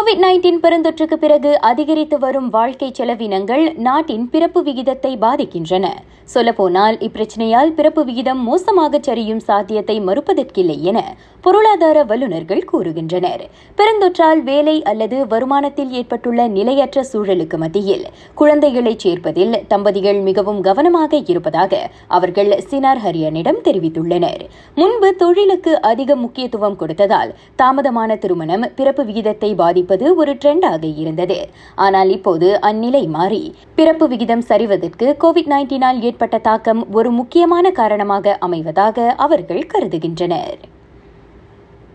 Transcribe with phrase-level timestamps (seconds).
[0.00, 5.86] Covid nineteen பெருந்தொற்றுக்கு பிறகு அதிகரித்து வரும் வாழ்க்கை செலவினங்கள் நாட்டின் பிறப்பு விகிதத்தை பாதிக்கின்றன.
[6.34, 10.98] சொல்லப்போனால் இப்பிரச்சனையால் பிறப்பு விகிதம் மோசமாக சரியும் சாத்தியத்தை மறுப்பதற்கில்லை என
[11.44, 13.42] பொருளாதார வல்லுநர்கள் கூறுகின்றனர்.
[13.78, 21.82] பெருந்தொற்றால் வேலை அல்லது வருமானத்தில் ஏற்பட்டுள்ள நிலையற்ற சூழலுக்கு மத்தியில் குழந்தைகளை சேர்ப்பதில் தம்பதிகள் மிகவும் கவனமாக இருப்பதாக
[22.18, 24.42] அவர்கள் சினார் ஹரியனிடம் தெரிவித்துள்ளனர்.
[24.74, 27.32] முன்பு தொழிலுக்கு அதிக முக்கியத்துவம் கொடுத்ததால்
[27.62, 29.52] தாமதமான திருமணம் பிறப்பு விகிதத்தை
[29.90, 31.38] இருப்பது ஒரு ட்ரெண்டாக இருந்தது.
[31.84, 33.42] ஆனால் இப்போது அந்நிலை மாறி.
[33.78, 40.58] பிறப்பு விகிதம் சரிவதற்கு கோவிட் நைன்டீனால் ஏற்பட்ட தாக்கம் ஒரு முக்கியமான காரணமாக அமைவதாக அவர்கள் கருதுகின்றனர்.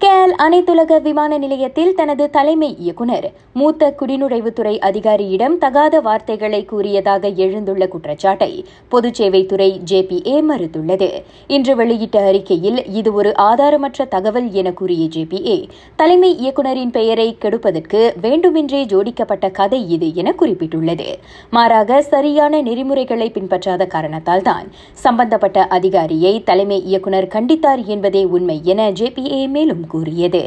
[0.05, 3.32] கேஎல் அனைத்துலக விமான நிலையத்தில் தனது தலைமை இயக்குநர்.
[3.54, 11.10] மூத்த குடிநுழைவுத்துறை அதிகாரியிடம் தகாத வார்த்தைகளை கூறியதாக எழுந்துள்ள குற்றச்சாட்டை பொதுச்சேவைத்துறை ஜேபிஏ மறுத்துள்ளது.
[11.48, 15.58] இன்று வெளியிட்ட அறிக்கையில் இது ஒரு ஆதாரமற்ற தகவல் என கூறிய ஜேபிஏ
[15.96, 21.10] தலைமை இயக்குநரின் பெயரை கெடுப்பதற்கு வேண்டுமென்றே ஜோடிக்கப்பட்ட கதை இது என குறிப்பிட்டுள்ளது.
[21.49, 29.84] மாறாக சரியான நெறிமுறைகளை பின்பற்றாத காரணத்தால்தான் சம்பந்தப்பட்ட அதிகாரியை தலைமை இயக்குநர் கண்டித்தார் என்பதே உண்மை என ஜேபிஏ மேலும்
[29.96, 30.46] கூறியது.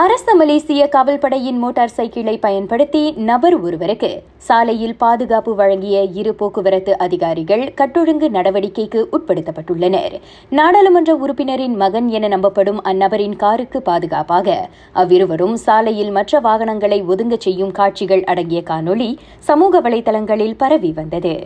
[0.00, 4.10] அரச மலேசிய காவல்படையின் மோட்டார் சைக்கிளை பயன்படுத்தி நபர் ஒருவருக்கு
[4.48, 10.14] சாலையில் பாதுகாப்பு வழங்கிய இரு போக்குவரத்து அதிகாரிகள் கட்டொழுங்கு நடவடிக்கைக்கு உட்படுத்தப்பட்டுள்ளனர்.
[10.50, 14.58] நாடாளுமன்ற உறுப்பினரின் மகன் என நம்பப்படும் அந்நபரின் காருக்கு பாதுகாப்பாக
[15.02, 21.36] அவ்விருவரும் சாலையில் மற்ற வாகனங்களை ஒதுங்கச் செய்யும் காட்சிகள் அடங்கிய காணொளி சமூக வலைதளங்களில் பரவி வந்தது.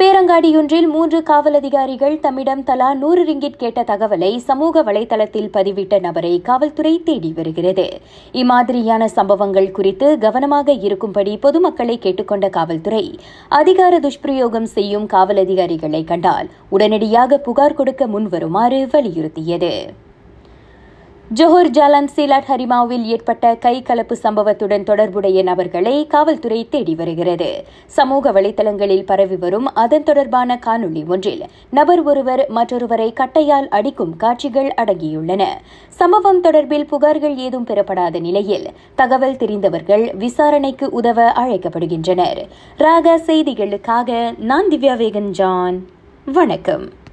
[0.00, 6.92] பேரங்காடியொன்றில் மூன்று காவல் அதிகாரிகள் தம்மிடம் தலா நூறு ரிங்கிட் கேட்ட தகவலை சமூக வலைதளத்தில் பதிவிட்ட நபரை காவல்துறை
[7.02, 7.86] தேடி வருகிறது.
[8.32, 13.04] இம்மாதிரியான சம்பவங்கள் குறித்து கவனமாக இருக்கும்படி பொதுமக்களை கேட்டுக்கொண்ட காவல்துறை
[13.48, 19.74] அதிகார துஷ்பிரயோகம் செய்யும் காவல் அதிகாரிகளை கண்டால் உடனடியாக புகார் கொடுக்க முன்வருமாறு வலியுறுத்தியது.
[21.34, 27.64] ஜோஹர் ஜாலன் சீலாட் ஹரிமாவில் ஏற்பட்ட கை கலப்பு சம்பவத்துடன் தொடர்புடைய நபர்களை காவல்துறை தேடி வருகிறது.
[27.86, 35.44] சமூக வலைதளங்களில் பரவி வரும் அதன் தொடர்பான காணொலி ஒன்றில் நபர் ஒருவர் மற்றொருவரை கட்டையால் அடிக்கும் காட்சிகள் அடங்கியுள்ளன.
[35.88, 42.42] சம்பவம் தொடர்பில் புகார்கள் ஏதும் பெறப்படாத நிலையில் தகவல் தெரிந்தவர்கள் விசாரணைக்கு உதவ அழைக்கப்படுகின்றனர்.
[42.76, 45.86] ராக செய்திகளுக்காக நான் திவ்யா வேகன் ஜான்
[46.24, 47.04] வணக்கம்.